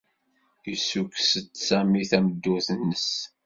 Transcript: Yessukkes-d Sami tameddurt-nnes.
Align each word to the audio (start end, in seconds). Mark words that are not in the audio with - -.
Yessukkes-d 0.69 1.51
Sami 1.67 2.03
tameddurt-nnes. 2.11 3.09